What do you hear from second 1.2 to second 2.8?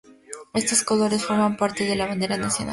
forman parte de la bandera nacional.